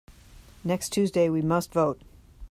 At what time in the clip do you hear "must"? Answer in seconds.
1.43-1.71